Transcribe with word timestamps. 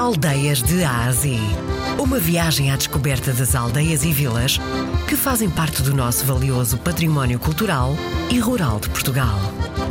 Aldeias 0.00 0.62
de 0.62 0.82
Ásia. 0.82 1.38
Uma 2.02 2.18
viagem 2.18 2.70
à 2.70 2.76
descoberta 2.76 3.34
das 3.34 3.54
aldeias 3.54 4.02
e 4.02 4.10
vilas 4.10 4.58
que 5.06 5.14
fazem 5.14 5.50
parte 5.50 5.82
do 5.82 5.94
nosso 5.94 6.24
valioso 6.24 6.78
património 6.78 7.38
cultural 7.38 7.90
e 8.32 8.38
rural 8.38 8.80
de 8.80 8.88
Portugal. 8.88 9.36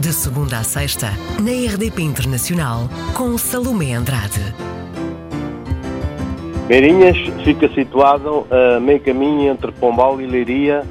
De 0.02 0.12
segunda 0.12 0.58
a 0.58 0.64
sexta, 0.64 1.12
na 1.40 1.52
RDP 1.52 2.02
Internacional, 2.02 2.90
com 3.16 3.38
Salomé 3.38 3.94
Andrade. 3.94 4.42
Meirinhas 6.68 7.18
fica 7.44 7.70
situado 7.70 8.48
a 8.50 8.80
meio 8.80 9.02
caminho 9.02 9.52
entre 9.52 9.71
Pombal 9.73 10.20
e 10.20 10.26
Leiria, 10.26 10.88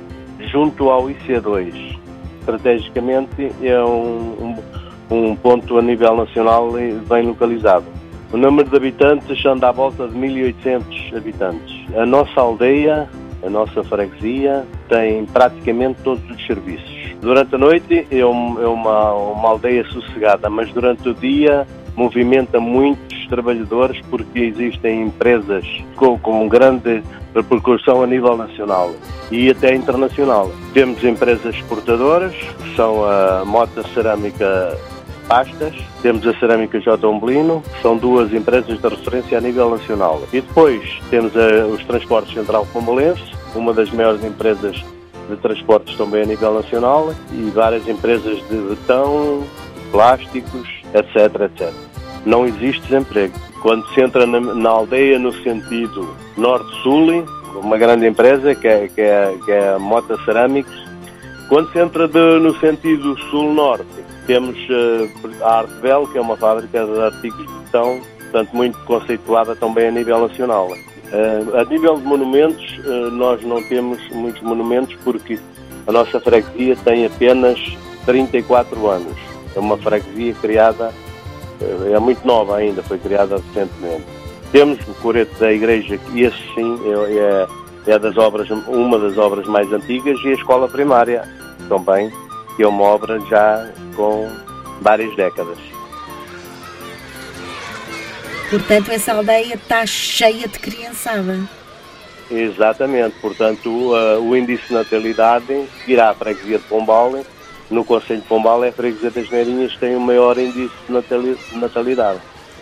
junto 0.52 0.90
ao 0.90 1.06
IC2. 1.06 1.98
Estrategicamente 2.38 3.50
é 3.62 3.82
um, 3.82 4.62
um, 5.10 5.28
um 5.30 5.34
ponto 5.34 5.76
a 5.76 5.82
nível 5.82 6.18
nacional 6.18 6.70
bem 7.08 7.26
localizado. 7.26 7.97
O 8.32 8.36
número 8.36 8.68
de 8.68 8.76
habitantes 8.76 9.44
anda 9.46 9.68
à 9.68 9.72
volta 9.72 10.06
de 10.06 10.14
1.800 10.14 11.16
habitantes. 11.16 11.86
A 11.96 12.04
nossa 12.04 12.38
aldeia, 12.38 13.08
a 13.42 13.48
nossa 13.48 13.82
freguesia, 13.82 14.66
tem 14.88 15.24
praticamente 15.24 16.02
todos 16.02 16.22
os 16.30 16.46
serviços. 16.46 17.16
Durante 17.22 17.54
a 17.54 17.58
noite 17.58 18.06
é, 18.10 18.24
uma, 18.24 19.12
uma 19.12 19.48
aldeia 19.48 19.82
sossegada, 19.86 20.50
mas 20.50 20.70
durante 20.72 21.08
o 21.08 21.14
dia 21.14 21.66
movimenta 21.96 22.60
muitos 22.60 23.26
trabalhadores 23.28 24.00
porque 24.10 24.40
existem 24.40 25.02
empresas 25.02 25.64
com, 25.96 26.18
com 26.18 26.46
grande 26.48 27.02
repercussão 27.34 28.02
a 28.02 28.06
nível 28.06 28.36
nacional 28.36 28.92
e 29.30 29.50
até 29.50 29.74
internacional. 29.74 30.50
Temos 30.72 31.02
empresas 31.02 31.54
exportadoras, 31.54 32.34
são 32.76 33.04
a 33.04 33.42
Mota 33.44 33.82
Cerâmica 33.94 34.76
pastas, 35.28 35.74
temos 36.02 36.26
a 36.26 36.32
Cerâmica 36.40 36.80
J. 36.80 37.06
Omblino, 37.06 37.62
são 37.82 37.96
duas 37.96 38.32
empresas 38.32 38.80
de 38.80 38.88
referência 38.88 39.36
a 39.36 39.40
nível 39.40 39.70
nacional. 39.70 40.22
E 40.32 40.40
depois 40.40 40.98
temos 41.10 41.32
a, 41.36 41.66
os 41.66 41.84
Transportes 41.84 42.32
Central 42.32 42.66
Pombalense, 42.72 43.22
uma 43.54 43.74
das 43.74 43.90
maiores 43.90 44.24
empresas 44.24 44.82
de 45.28 45.36
transportes 45.36 45.96
também 45.96 46.22
a 46.22 46.26
nível 46.26 46.54
nacional, 46.54 47.14
e 47.30 47.50
várias 47.50 47.86
empresas 47.86 48.38
de 48.48 48.56
betão, 48.56 49.44
plásticos, 49.92 50.66
etc, 50.94 51.42
etc. 51.42 51.72
Não 52.24 52.46
existe 52.46 52.80
desemprego. 52.82 53.34
Quando 53.60 53.86
se 53.88 54.00
entra 54.00 54.26
na, 54.26 54.40
na 54.40 54.70
aldeia 54.70 55.18
no 55.18 55.32
sentido 55.42 56.16
norte-sul, 56.36 57.26
uma 57.62 57.76
grande 57.76 58.06
empresa 58.06 58.54
que 58.54 58.66
é, 58.66 58.88
que 58.88 59.00
é, 59.00 59.36
que 59.44 59.52
é 59.52 59.74
a 59.74 59.78
Mota 59.78 60.16
Cerâmicos, 60.24 60.88
quando 61.48 61.70
se 61.72 61.78
entra 61.78 62.06
de, 62.06 62.38
no 62.40 62.54
sentido 62.60 63.18
sul-norte, 63.30 63.86
temos 64.28 64.58
uh, 64.68 65.10
a 65.42 65.60
Artebel, 65.60 66.06
que 66.06 66.18
é 66.18 66.20
uma 66.20 66.36
fábrica 66.36 66.84
de 66.84 67.00
artigos 67.00 67.46
de 67.46 67.52
betão, 67.64 67.98
portanto 68.20 68.54
muito 68.54 68.78
conceituada 68.80 69.56
também 69.56 69.88
a 69.88 69.90
nível 69.90 70.28
nacional. 70.28 70.68
Uh, 70.68 71.56
a 71.56 71.64
nível 71.64 71.96
de 71.96 72.04
monumentos, 72.04 72.78
uh, 72.84 73.10
nós 73.10 73.42
não 73.42 73.66
temos 73.66 73.98
muitos 74.10 74.42
monumentos 74.42 74.94
porque 75.02 75.40
a 75.86 75.92
nossa 75.92 76.20
freguesia 76.20 76.76
tem 76.84 77.06
apenas 77.06 77.58
34 78.04 78.86
anos. 78.86 79.16
É 79.56 79.58
uma 79.58 79.78
freguesia 79.78 80.34
criada, 80.34 80.92
é 81.90 81.98
muito 81.98 82.24
nova 82.26 82.58
ainda, 82.58 82.82
foi 82.82 82.98
criada 82.98 83.36
recentemente. 83.36 84.04
Temos 84.52 84.78
o 84.86 84.94
coreto 85.00 85.34
da 85.40 85.50
igreja, 85.50 85.96
que 85.96 86.22
esse 86.22 86.36
sim 86.54 86.78
é, 86.84 87.88
é, 87.90 87.94
é 87.94 87.98
das 87.98 88.16
obras, 88.18 88.48
uma 88.50 88.98
das 88.98 89.16
obras 89.16 89.46
mais 89.46 89.72
antigas, 89.72 90.18
e 90.22 90.28
a 90.28 90.34
escola 90.34 90.68
primária 90.68 91.26
também, 91.68 92.12
que 92.58 92.64
é 92.64 92.66
uma 92.66 92.82
obra 92.82 93.20
já 93.30 93.70
com 93.94 94.28
várias 94.80 95.14
décadas. 95.14 95.56
Portanto, 98.50 98.90
essa 98.90 99.12
aldeia 99.12 99.54
está 99.54 99.86
cheia 99.86 100.48
de 100.48 100.58
criançada. 100.58 101.38
Exatamente, 102.28 103.14
portanto, 103.20 103.68
uh, 103.68 104.20
o 104.20 104.36
índice 104.36 104.66
de 104.66 104.74
natalidade 104.74 105.66
irá 105.86 106.10
à 106.10 106.14
freguesia 106.14 106.58
de 106.58 106.64
Pombal. 106.64 107.20
No 107.70 107.84
Conselho 107.84 108.22
de 108.22 108.26
Pombal 108.26 108.64
é 108.64 108.70
a 108.70 108.72
freguesia 108.72 109.12
das 109.12 109.30
Meirinhas 109.30 109.74
que 109.74 109.78
tem 109.78 109.94
o 109.94 110.00
maior 110.00 110.36
índice 110.36 110.74
de 110.88 111.56
natalidade. 111.56 112.18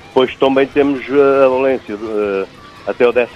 Depois 0.08 0.36
também 0.36 0.66
temos 0.66 1.08
uh, 1.08 1.44
a 1.46 1.48
Valência, 1.48 1.94
uh, 1.94 2.46
até 2.86 3.08
o 3.08 3.12
12 3.12 3.30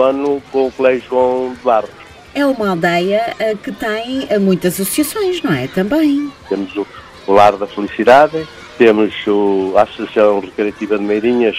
ano, 0.00 0.40
com 0.52 0.68
o 0.68 0.70
Colégio 0.70 1.08
João 1.08 1.52
de 1.52 1.64
Barros 1.64 2.05
é 2.36 2.44
uma 2.44 2.68
aldeia 2.68 3.34
uh, 3.40 3.56
que 3.56 3.72
tem 3.72 4.24
uh, 4.24 4.38
muitas 4.38 4.74
associações, 4.74 5.42
não 5.42 5.54
é? 5.54 5.66
Também. 5.66 6.30
Temos 6.50 6.76
o, 6.76 6.86
o 7.26 7.32
Lar 7.32 7.56
da 7.56 7.66
Felicidade, 7.66 8.46
temos 8.76 9.14
o, 9.26 9.72
a 9.74 9.82
Associação 9.82 10.40
Recreativa 10.40 10.98
de 10.98 11.04
Meirinhas, 11.04 11.56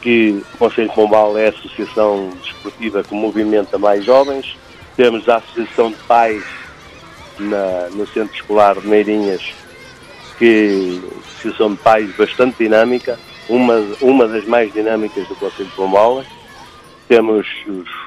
que 0.00 0.42
o 0.54 0.58
Conselho 0.58 0.88
de 0.88 0.94
Pombal 0.94 1.36
é 1.36 1.46
a 1.46 1.50
associação 1.50 2.30
desportiva 2.42 3.04
que 3.04 3.14
movimenta 3.14 3.76
mais 3.78 4.02
jovens. 4.02 4.56
Temos 4.96 5.28
a 5.28 5.36
Associação 5.36 5.90
de 5.90 5.96
Pais 6.08 6.42
na, 7.38 7.88
no 7.90 8.06
Centro 8.06 8.34
Escolar 8.34 8.80
de 8.80 8.86
Meirinhas, 8.86 9.42
que 10.38 11.02
uma 11.02 11.20
associação 11.20 11.72
de 11.72 11.76
pais 11.82 12.16
bastante 12.16 12.56
dinâmica, 12.58 13.18
uma, 13.46 13.74
uma 14.00 14.26
das 14.26 14.46
mais 14.46 14.72
dinâmicas 14.72 15.28
do 15.28 15.36
Conselho 15.36 15.68
de 15.68 15.74
Pombal. 15.76 16.24
Temos 17.08 17.46
os 17.66 18.03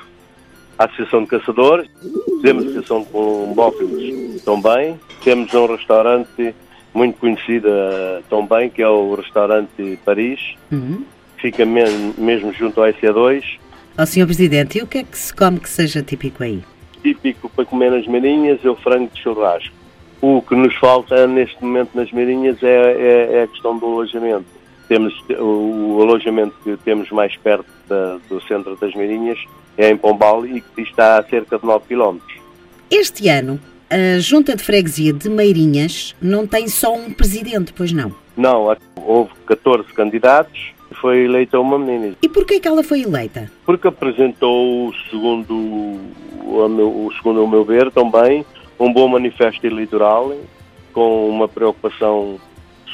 a 0.78 0.86
Associação 0.86 1.24
de 1.24 1.28
Caçadores, 1.28 1.90
temos 2.42 2.66
a 2.66 2.68
Associação 2.68 3.02
de 3.02 3.10
Bombófilos 3.10 4.44
também, 4.44 5.00
temos 5.24 5.54
um 5.54 5.66
restaurante 5.66 6.54
muito 6.94 7.20
conhecido 7.20 7.68
eh, 7.70 8.22
também, 8.30 8.70
que 8.70 8.82
é 8.82 8.88
o 8.88 9.14
restaurante 9.16 10.00
Paris, 10.06 10.40
uhum. 10.72 11.04
fica 11.38 11.66
mesmo, 11.66 12.14
mesmo 12.18 12.54
junto 12.54 12.82
ao 12.82 12.90
IC2. 12.90 13.44
Ó 13.98 14.04
oh, 14.04 14.06
Sr. 14.06 14.26
Presidente, 14.26 14.78
e 14.80 14.82
o 14.82 14.88
que 14.88 15.00
é 15.00 15.04
que 15.04 15.18
se 15.18 15.34
come 15.34 15.60
que 15.60 15.70
seja 15.70 16.02
típico 16.02 16.44
aí? 16.44 16.64
Típico 17.02 17.50
para 17.50 17.66
comer 17.66 17.92
nas 17.92 18.08
Marinhas 18.08 18.64
é 18.64 18.70
o 18.70 18.76
frango 18.76 19.10
de 19.14 19.22
churrasco. 19.22 19.76
O 20.22 20.42
que 20.42 20.56
nos 20.56 20.76
falta 20.76 21.28
neste 21.28 21.64
momento 21.64 21.92
nas 21.94 22.12
Marinhas 22.12 22.62
é, 22.64 22.68
é, 22.68 23.34
é 23.34 23.44
a 23.44 23.48
questão 23.48 23.78
do 23.78 23.86
alojamento. 23.86 24.46
Temos 24.88 25.14
o 25.40 26.00
alojamento 26.02 26.56
que 26.64 26.78
temos 26.78 27.12
mais 27.12 27.36
perto 27.38 27.77
da, 27.88 28.18
do 28.30 28.42
centro 28.42 28.76
das 28.76 28.94
Marinhas 28.94 29.40
é 29.78 29.90
em 29.90 29.98
Pombal 29.98 30.46
e 30.46 30.62
que 30.62 30.82
está 30.82 31.20
a 31.20 31.24
cerca 31.24 31.58
de 31.58 31.66
9 31.66 31.86
km. 31.88 32.18
Este 32.90 33.30
ano, 33.30 33.60
a 33.90 34.20
Junta 34.20 34.56
de 34.56 34.64
Freguesia 34.64 35.14
de 35.14 35.30
Meirinhas 35.30 36.16
não 36.22 36.48
tem 36.48 36.68
só 36.68 36.94
um 36.94 37.14
presidente, 37.14 37.74
pois 37.74 37.92
não? 37.92 38.14
Não, 38.36 38.76
houve 38.96 39.32
14 39.46 39.92
candidatos 39.94 40.74
e 40.92 40.96
foi 40.96 41.26
eleita 41.26 41.60
uma 41.60 41.78
menina. 41.80 42.16
E 42.22 42.30
porquê 42.30 42.60
que 42.60 42.68
ela 42.68 42.84
foi 42.84 43.02
eleita? 43.02 43.52
Porque 43.66 43.88
apresentou, 43.88 44.94
segundo 45.10 45.54
o, 45.54 46.68
meu, 46.70 47.12
segundo 47.18 47.44
o 47.44 47.48
meu 47.48 47.64
ver 47.64 47.92
também, 47.92 48.46
um 48.80 48.92
bom 48.92 49.08
manifesto 49.08 49.66
eleitoral 49.66 50.34
com 50.94 51.30
uma 51.30 51.48
preocupação 51.48 52.40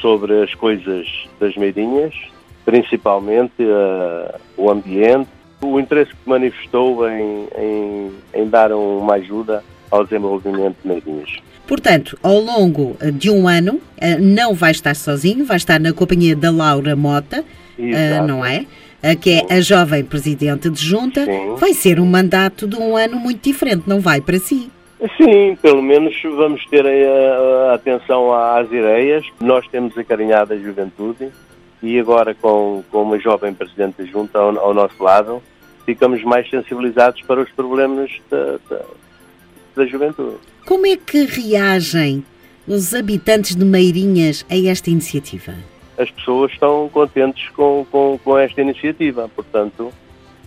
sobre 0.00 0.42
as 0.42 0.54
coisas 0.54 1.06
das 1.40 1.56
Meirinhas, 1.56 2.14
principalmente 2.64 3.62
uh, 3.62 4.40
o 4.56 4.70
ambiente, 4.70 5.28
o 5.60 5.78
interesse 5.78 6.10
que 6.10 6.28
manifestou 6.28 7.08
em, 7.08 7.48
em, 7.58 8.12
em 8.34 8.48
dar 8.48 8.72
uma 8.72 9.14
ajuda 9.14 9.62
ao 9.90 10.04
desenvolvimento 10.04 10.76
de 10.82 10.88
Meirinhas. 10.88 11.30
Portanto, 11.66 12.18
ao 12.22 12.38
longo 12.38 12.94
eh, 13.00 13.10
de 13.10 13.30
um 13.30 13.48
ano, 13.48 13.80
eh, 13.96 14.18
não 14.18 14.52
vai 14.52 14.70
estar 14.70 14.94
sozinho, 14.94 15.46
vai 15.46 15.56
estar 15.56 15.80
na 15.80 15.94
companhia 15.94 16.36
da 16.36 16.50
Laura 16.50 16.94
Mota, 16.94 17.42
Exato. 17.78 18.26
não 18.26 18.44
é? 18.44 18.66
Que 19.20 19.32
é 19.32 19.54
a 19.54 19.60
jovem 19.60 20.04
presidente 20.04 20.68
de 20.68 20.82
junta. 20.82 21.24
Sim. 21.24 21.56
Vai 21.56 21.72
ser 21.72 22.00
um 22.00 22.06
mandato 22.06 22.66
de 22.66 22.76
um 22.76 22.96
ano 22.96 23.18
muito 23.18 23.42
diferente, 23.42 23.84
não 23.86 24.00
vai 24.00 24.20
para 24.20 24.38
si? 24.38 24.70
Sim, 25.16 25.56
pelo 25.60 25.82
menos 25.82 26.14
vamos 26.22 26.64
ter 26.66 26.86
a, 26.86 27.70
a 27.70 27.74
atenção 27.74 28.32
às 28.32 28.66
ideias. 28.68 29.24
Nós 29.40 29.66
temos 29.68 29.96
acarinhado 29.96 30.54
a 30.54 30.56
juventude 30.56 31.30
e 31.84 31.98
agora 32.00 32.34
com, 32.34 32.82
com 32.90 33.02
uma 33.02 33.18
jovem 33.18 33.52
presidente 33.52 33.98
da 33.98 34.04
junta 34.04 34.38
ao, 34.38 34.58
ao 34.58 34.74
nosso 34.74 35.02
lado, 35.02 35.42
ficamos 35.84 36.22
mais 36.24 36.48
sensibilizados 36.48 37.20
para 37.22 37.42
os 37.42 37.50
problemas 37.50 38.10
da, 38.30 38.58
da, 38.68 38.82
da 39.76 39.86
juventude. 39.86 40.36
Como 40.66 40.86
é 40.86 40.96
que 40.96 41.24
reagem 41.24 42.24
os 42.66 42.94
habitantes 42.94 43.54
de 43.54 43.64
Meirinhas 43.64 44.44
a 44.50 44.56
esta 44.56 44.90
iniciativa? 44.90 45.54
As 45.98 46.10
pessoas 46.10 46.52
estão 46.52 46.88
contentes 46.92 47.48
com, 47.50 47.86
com, 47.90 48.18
com 48.24 48.38
esta 48.38 48.62
iniciativa, 48.62 49.28
portanto, 49.28 49.92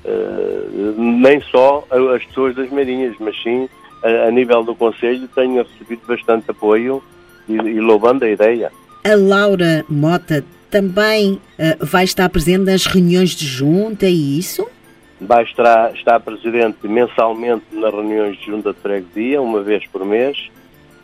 uh, 0.04 1.02
nem 1.02 1.40
só 1.42 1.86
as 2.16 2.26
pessoas 2.26 2.56
das 2.56 2.70
Meirinhas, 2.72 3.16
mas 3.20 3.42
sim 3.44 3.70
a, 4.04 4.28
a 4.28 4.32
nível 4.32 4.64
do 4.64 4.76
Conselho 4.76 5.28
tenho 5.36 5.64
recebido 5.64 6.02
bastante 6.08 6.50
apoio 6.50 7.02
e, 7.48 7.54
e 7.54 7.80
louvando 7.80 8.26
a 8.26 8.30
ideia. 8.30 8.72
A 9.06 9.16
Laura 9.16 9.86
Mota 9.88 10.44
também 10.70 11.34
uh, 11.34 11.86
vai 11.86 12.04
estar 12.04 12.28
presente 12.30 12.64
nas 12.66 12.86
reuniões 12.86 13.32
de 13.32 13.46
junta 13.46 14.08
e 14.08 14.38
isso? 14.40 14.68
vai 15.20 15.44
estar, 15.44 15.94
estar 15.94 16.20
presente 16.20 16.88
mensalmente 16.88 17.66
nas 17.72 17.92
reuniões 17.92 18.38
de 18.38 18.46
junta 18.46 18.74
de 18.74 18.80
freguesia, 18.80 19.42
uma 19.42 19.62
vez 19.62 19.86
por 19.88 20.06
mês, 20.06 20.50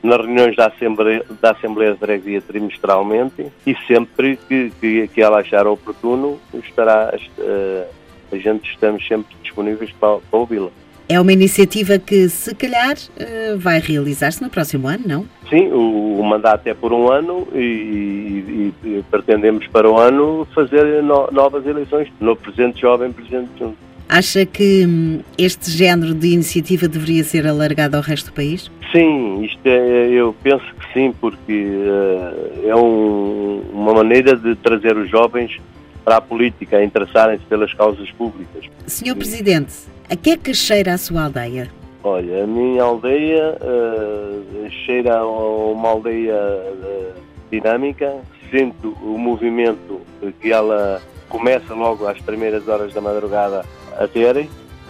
nas 0.01 0.17
reuniões 0.17 0.55
da 0.55 0.67
Assembleia, 0.67 1.25
da 1.41 1.51
Assembleia 1.51 1.93
de 1.93 1.99
Freguesia 1.99 2.41
trimestralmente 2.41 3.51
e 3.65 3.75
sempre 3.87 4.37
que, 4.47 4.71
que, 4.79 5.07
que 5.07 5.21
ela 5.21 5.39
achar 5.39 5.65
oportuno, 5.65 6.39
estará, 6.53 7.13
uh, 7.37 7.87
a 8.31 8.37
gente 8.37 8.69
estamos 8.69 9.05
sempre 9.07 9.35
disponíveis 9.41 9.91
para, 9.93 10.19
para 10.19 10.39
ouvi-la. 10.39 10.69
É 11.13 11.21
uma 11.21 11.31
iniciativa 11.31 11.99
que, 11.99 12.27
se 12.27 12.55
calhar, 12.55 12.95
uh, 12.95 13.59
vai 13.59 13.79
realizar-se 13.79 14.41
no 14.41 14.49
próximo 14.49 14.87
ano, 14.87 15.03
não? 15.05 15.25
Sim, 15.47 15.67
o, 15.67 16.19
o, 16.19 16.23
mandato 16.23 16.65
é 16.65 16.73
por 16.73 16.91
um 16.91 17.07
ano 17.11 17.47
e, 17.53 18.73
e, 18.83 18.87
e 18.87 19.03
pretendemos 19.11 19.67
para 19.67 19.87
o 19.87 19.99
ano 19.99 20.47
fazer 20.55 21.03
no, 21.03 21.29
novas 21.31 21.67
eleições 21.67 22.07
no 22.19 22.35
Presidente 22.35 22.81
Jovem, 22.81 23.11
Presidente 23.11 23.51
Junto. 23.59 23.77
Acha 24.09 24.43
que 24.43 24.87
hum, 24.87 25.19
este 25.37 25.69
género 25.69 26.15
de 26.15 26.29
iniciativa 26.29 26.87
deveria 26.87 27.23
ser 27.23 27.45
alargado 27.45 27.95
ao 27.95 28.01
resto 28.01 28.31
do 28.31 28.33
país? 28.33 28.71
Sim, 28.91 29.43
isto 29.43 29.67
é, 29.67 30.09
eu 30.09 30.35
penso 30.41 30.65
que 30.65 30.93
sim, 30.93 31.13
porque 31.21 31.53
uh, 31.53 32.67
é 32.67 32.75
um, 32.75 33.61
uma 33.71 33.93
maneira 33.93 34.35
de 34.35 34.55
trazer 34.55 34.97
os 34.97 35.11
jovens 35.11 35.61
para 36.03 36.17
a 36.17 36.21
política, 36.21 36.77
a 36.77 36.83
interessarem-se 36.83 37.45
pelas 37.45 37.71
causas 37.71 38.09
públicas. 38.09 38.65
Senhor 38.87 39.15
Presidente, 39.15 39.92
a 40.09 40.15
que 40.15 40.31
é 40.31 40.37
que 40.37 40.53
cheira 40.53 40.93
a 40.93 40.97
sua 40.97 41.25
aldeia? 41.25 41.69
Olha, 42.03 42.43
a 42.43 42.47
minha 42.47 42.83
aldeia 42.83 43.57
uh, 43.61 44.69
cheira 44.85 45.19
a 45.19 45.25
uma 45.25 45.89
aldeia 45.89 46.35
uh, 46.35 47.13
dinâmica, 47.49 48.13
sinto 48.51 48.89
o 49.01 49.17
movimento 49.17 50.01
que 50.41 50.51
ela 50.51 51.01
começa 51.29 51.73
logo 51.73 52.07
às 52.07 52.19
primeiras 52.19 52.67
horas 52.67 52.93
da 52.93 53.01
madrugada 53.01 53.65
a 53.97 54.07
terem, 54.07 54.49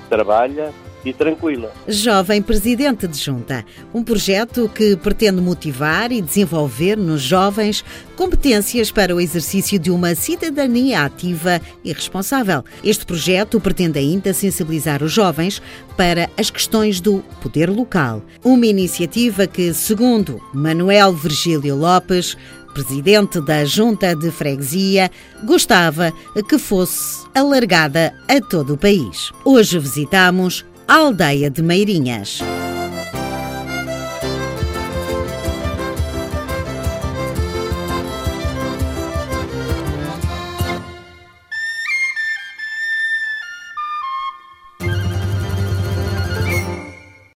trabalha 0.09 0.73
e 1.05 1.13
tranquila. 1.13 1.71
Jovem 1.87 2.41
Presidente 2.41 3.07
de 3.07 3.17
Junta, 3.17 3.65
um 3.93 4.03
projeto 4.03 4.69
que 4.73 4.95
pretende 4.95 5.41
motivar 5.41 6.11
e 6.11 6.21
desenvolver 6.21 6.97
nos 6.97 7.21
jovens 7.21 7.83
competências 8.15 8.91
para 8.91 9.15
o 9.15 9.19
exercício 9.19 9.79
de 9.79 9.91
uma 9.91 10.15
cidadania 10.15 11.03
ativa 11.03 11.61
e 11.83 11.91
responsável. 11.91 12.63
Este 12.83 13.05
projeto 13.05 13.59
pretende 13.59 13.99
ainda 13.99 14.33
sensibilizar 14.33 15.03
os 15.03 15.11
jovens 15.11 15.61
para 15.97 16.29
as 16.37 16.49
questões 16.49 17.01
do 17.01 17.23
poder 17.41 17.69
local. 17.69 18.23
Uma 18.43 18.65
iniciativa 18.65 19.47
que, 19.47 19.73
segundo 19.73 20.41
Manuel 20.53 21.13
Virgílio 21.13 21.75
Lopes, 21.75 22.37
presidente 22.73 23.39
da 23.39 23.63
Junta 23.65 24.15
de 24.15 24.31
Freguesia, 24.31 25.11
gostava 25.43 26.11
que 26.47 26.57
fosse 26.57 27.25
alargada 27.33 28.13
a 28.27 28.41
todo 28.41 28.73
o 28.73 28.77
país. 28.77 29.31
Hoje 29.45 29.77
visitamos 29.77 30.65
aldeia 30.87 31.49
de 31.49 31.61
Meirinhas. 31.61 32.41